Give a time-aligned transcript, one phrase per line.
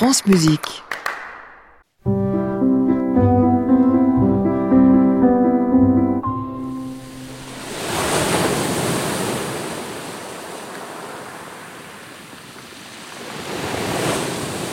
[0.00, 0.82] France Musique.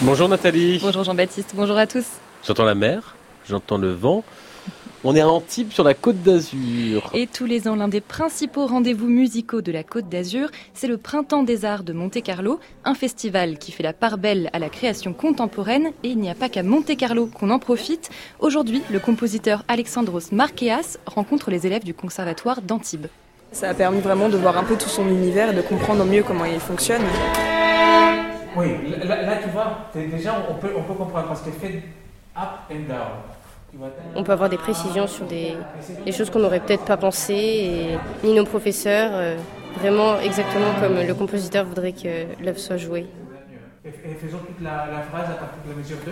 [0.02, 0.80] Bonjour Nathalie.
[0.82, 2.05] Bonjour Jean-Baptiste, bonjour à tous.
[2.46, 3.18] J'entends la mer,
[3.50, 4.23] j'entends le vent.
[5.04, 7.11] On est à Antibes sur la côte d'Azur.
[7.13, 10.98] Et tous les ans, l'un des principaux rendez-vous musicaux de la côte d'Azur, c'est le
[10.98, 15.13] Printemps des Arts de Monte-Carlo, un festival qui fait la part belle à la création
[15.13, 15.91] contemporaine.
[16.03, 18.09] Et il n'y a pas qu'à Monte-Carlo qu'on en profite.
[18.39, 23.05] Aujourd'hui, le compositeur Alexandros Marqueas rencontre les élèves du conservatoire d'Antibes.
[23.52, 26.23] Ça a permis vraiment de voir un peu tout son univers et de comprendre mieux
[26.23, 27.03] comment il fonctionne.
[28.55, 28.67] Oui,
[29.03, 31.84] là, là, tu vois, déjà on peut, on peut comprendre parce qu'elle fait
[32.36, 33.11] up and down.
[34.16, 35.55] On peut avoir des précisions sur des,
[36.05, 39.38] des choses qu'on n'aurait peut-être pas pensé, et ni nos professeurs, euh,
[39.80, 43.05] vraiment exactement comme le compositeur voudrait que l'œuvre soit jouée.
[43.86, 46.12] Et, et faisons toute la, la phrase à partir de la mesure 2.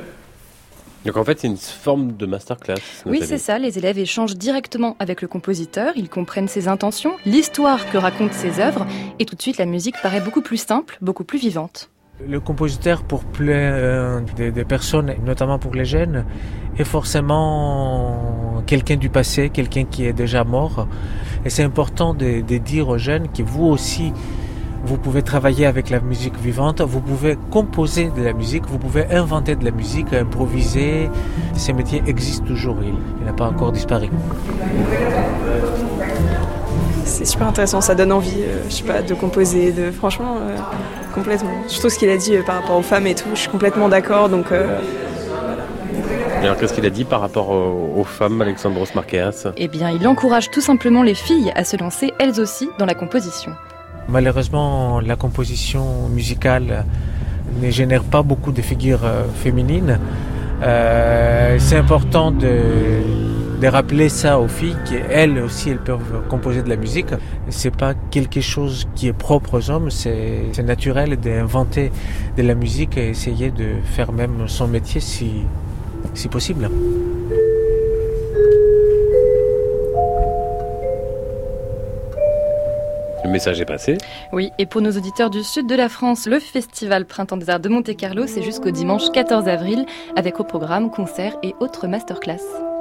[1.05, 2.76] Donc en fait, c'est une forme de masterclass.
[3.05, 7.90] Oui, c'est ça, les élèves échangent directement avec le compositeur, ils comprennent ses intentions, l'histoire
[7.91, 8.88] que racontent ses œuvres,
[9.20, 11.90] et tout de suite la musique paraît beaucoup plus simple, beaucoup plus vivante.
[12.24, 16.24] Le compositeur, pour plein euh, des personnes, notamment pour les jeunes,
[16.77, 20.88] est forcément quelqu'un du passé, quelqu'un qui est déjà mort.
[21.43, 24.13] Et c'est important de, de dire aux jeunes que vous aussi,
[24.86, 29.05] vous pouvez travailler avec la musique vivante, vous pouvez composer de la musique, vous pouvez
[29.13, 31.10] inventer de la musique, improviser.
[31.54, 34.08] Ces métiers existent toujours, il n'a pas encore disparu.
[37.16, 40.58] C'est super intéressant, ça donne envie, euh, je sais pas, de composer, de franchement, euh,
[41.13, 41.49] complètement.
[41.70, 43.88] Surtout ce qu'il a dit euh, par rapport aux femmes et tout, je suis complètement
[43.88, 44.77] d'accord, donc euh,
[46.41, 50.52] Alors qu'est-ce qu'il a dit par rapport aux, femmes, Alexandros Marqueas Eh bien, il encourage
[50.52, 53.54] tout simplement les filles à se lancer elles aussi dans la composition.
[54.10, 56.84] Malheureusement, la composition musicale
[57.62, 59.10] ne génère pas beaucoup de figures
[59.41, 59.99] féminines.
[60.63, 63.02] Euh, c'est important de,
[63.66, 67.08] de rappeler ça aux filles qu'elles aussi elles peuvent composer de la musique.
[67.50, 71.92] C'est pas quelque chose qui est propre aux hommes, c'est naturel d'inventer
[72.38, 75.31] de la musique et essayer de faire même son métier si,
[76.14, 76.70] si possible.
[83.24, 83.97] Le message est passé.
[84.32, 87.62] Oui, et pour nos auditeurs du sud de la France, le festival Printemps des Arts
[87.62, 92.75] de Monte-Carlo, c'est jusqu'au dimanche 14 avril, avec au programme concerts et autres masterclass.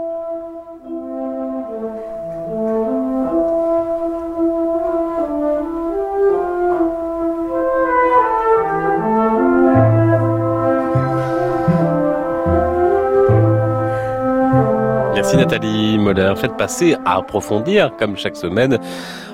[15.25, 16.35] Merci Nathalie Moller.
[16.37, 18.79] Faites passer à approfondir, comme chaque semaine,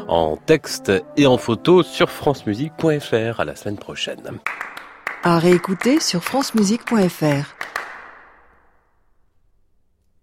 [0.06, 3.40] en texte et en photo sur francemusique.fr.
[3.40, 4.38] À la semaine prochaine.
[5.24, 7.56] À réécouter sur francemusique.fr.